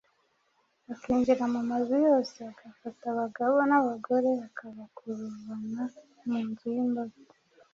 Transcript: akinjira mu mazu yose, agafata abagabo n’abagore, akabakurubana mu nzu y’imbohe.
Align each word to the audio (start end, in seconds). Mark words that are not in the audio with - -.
akinjira 0.93 1.43
mu 1.53 1.61
mazu 1.69 1.95
yose, 2.07 2.37
agafata 2.51 3.03
abagabo 3.13 3.55
n’abagore, 3.69 4.29
akabakurubana 4.47 5.83
mu 6.27 6.39
nzu 6.47 6.67
y’imbohe. 6.75 7.17